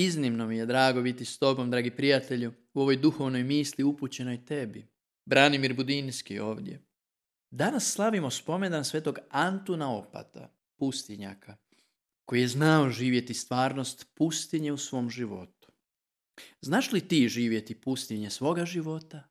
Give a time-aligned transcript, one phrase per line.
[0.00, 4.88] Iznimno mi je drago biti s tobom, dragi prijatelju, u ovoj duhovnoj misli upućenoj tebi.
[5.24, 6.82] Branimir Budinski ovdje.
[7.50, 11.56] Danas slavimo spomedan svetog Antuna Opata, pustinjaka,
[12.24, 15.72] koji je znao živjeti stvarnost pustinje u svom životu.
[16.60, 19.28] Znaš li ti živjeti pustinje svoga života?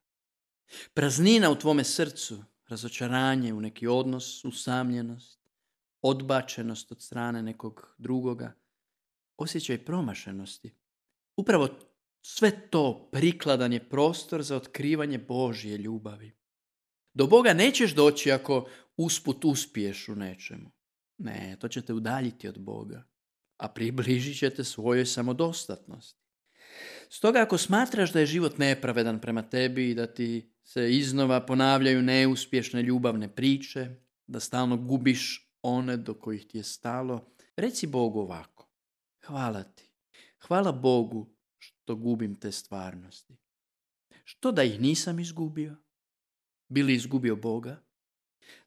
[0.93, 5.39] Praznina u tvome srcu, razočaranje u neki odnos, usamljenost,
[6.01, 8.53] odbačenost od strane nekog drugoga,
[9.37, 10.75] osjećaj promašenosti.
[11.37, 11.69] Upravo
[12.21, 16.37] sve to prikladan je prostor za otkrivanje Božje ljubavi.
[17.13, 20.71] Do Boga nećeš doći ako usput uspiješ u nečemu.
[21.17, 23.03] Ne, to će te udaljiti od Boga,
[23.57, 26.21] a približit će te svojoj samodostatnosti.
[27.09, 32.01] Stoga ako smatraš da je život nepravedan prema tebi i da ti se iznova ponavljaju
[32.01, 33.95] neuspješne ljubavne priče,
[34.27, 38.56] da stalno gubiš one do kojih ti je stalo, reci Bogu ovako.
[39.27, 39.91] Hvala ti.
[40.47, 43.37] Hvala Bogu što gubim te stvarnosti.
[44.23, 45.75] Što da ih nisam izgubio?
[46.67, 47.83] Bili izgubio Boga?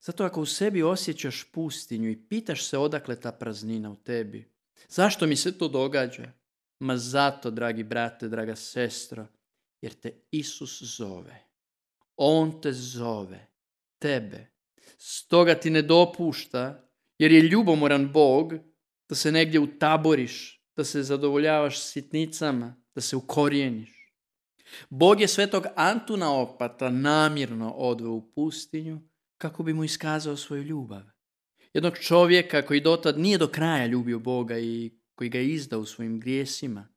[0.01, 4.53] Zato ako u sebi osjećaš pustinju i pitaš se odakle ta praznina u tebi,
[4.89, 6.33] zašto mi se to događa?
[6.79, 9.27] Ma zato, dragi brate, draga sestro,
[9.81, 11.45] jer te Isus zove.
[12.17, 13.47] On te zove,
[13.99, 14.47] tebe.
[14.99, 18.53] Stoga ti ne dopušta, jer je ljubomoran Bog,
[19.11, 24.15] da se negdje utaboriš, da se zadovoljavaš sitnicama, da se ukorijeniš.
[24.91, 29.01] Bog je svetog Antuna Opata namjerno odveo u pustinju
[29.39, 31.03] kako bi mu iskazao svoju ljubav.
[31.75, 35.87] Jednog čovjeka koji dotad nije do kraja ljubio Boga i koji ga je izdao u
[35.87, 36.89] svojim grijesima.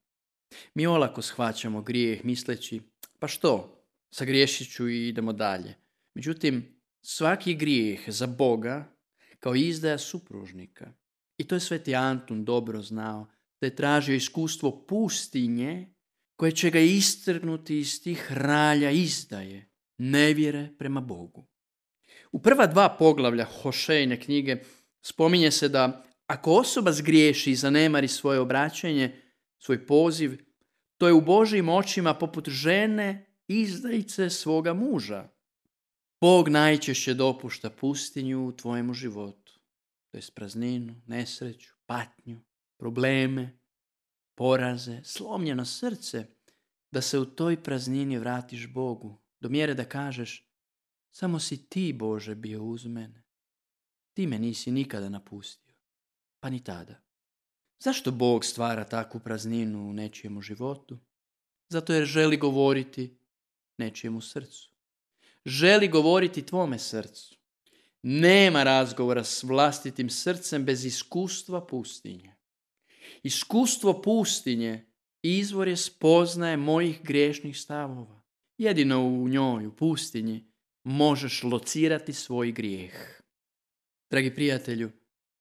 [0.73, 2.81] Mi olako shvaćamo grijeh misleći,
[3.19, 5.75] pa što, sagriješit ću i idemo dalje.
[6.13, 8.95] Međutim, svaki grijeh za Boga
[9.39, 11.02] kao izdaja supružnika.
[11.37, 13.27] I to je sveti Antun dobro znao,
[13.61, 15.93] da je tražio iskustvo pustinje
[16.35, 21.47] koje će ga istrgnuti iz tih ralja izdaje, nevjere prema Bogu.
[22.31, 24.57] U prva dva poglavlja Hošejne knjige
[25.01, 29.21] spominje se da ako osoba zgriješi i zanemari svoje obraćanje,
[29.59, 30.37] svoj poziv,
[30.97, 35.29] to je u Božijim očima poput žene izdajice svoga muža.
[36.21, 39.42] Bog najčešće dopušta pustinju u tvojemu životu,
[40.13, 42.41] to je prazninu, nesreću, patnju,
[42.77, 43.59] probleme,
[44.35, 46.27] poraze, slomljeno srce,
[46.91, 50.49] da se u toj praznini vratiš Bogu, do mjere da kažeš,
[51.11, 53.23] samo si ti, Bože, bio uz mene.
[54.13, 55.75] Ti me nisi nikada napustio,
[56.39, 57.01] pa ni tada.
[57.79, 60.99] Zašto Bog stvara takvu prazninu u nečijemu životu?
[61.69, 63.17] Zato jer želi govoriti
[63.77, 64.71] nečijemu srcu.
[65.45, 67.42] Želi govoriti tvome srcu.
[68.03, 72.35] Nema razgovora s vlastitim srcem bez iskustva pustinje.
[73.23, 74.85] Iskustvo pustinje
[75.21, 78.21] izvor je spoznaje mojih grešnih stavova.
[78.57, 80.45] Jedino u njoj, u pustinji,
[80.83, 83.21] možeš locirati svoj grijeh.
[84.09, 84.91] Dragi prijatelju,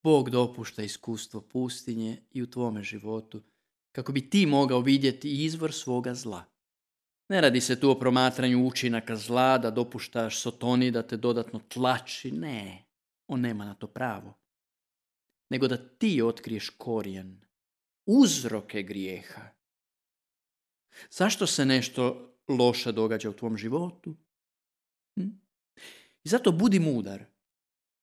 [0.03, 3.41] Bog dopušta iskustvo pustinje i u tvome životu,
[3.91, 6.52] kako bi ti mogao vidjeti izvor svoga zla.
[7.33, 12.31] Ne radi se tu o promatranju učinaka zla, da dopuštaš sotoni da te dodatno tlači,
[12.31, 12.85] ne,
[13.27, 14.33] on nema na to pravo.
[15.49, 17.41] Nego da ti otkriješ korijen,
[18.05, 19.41] uzroke grijeha.
[21.09, 24.15] Zašto se nešto loše događa u tvom životu?
[25.19, 25.29] Hm?
[26.23, 27.25] I zato budi mudar.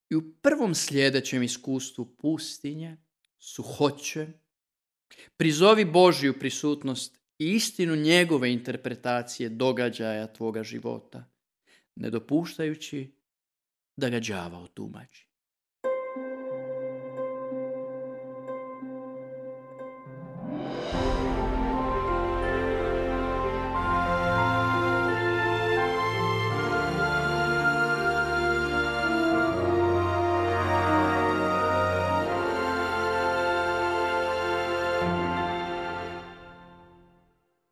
[0.09, 2.97] I u prvom sljedećem iskustvu pustinje,
[3.39, 4.27] suhoće,
[5.37, 11.25] prizovi Božju prisutnost istinu njegove interpretacije događaja tvoga života,
[11.97, 13.13] ne dopuštajući
[13.97, 15.30] da ga đava otumači.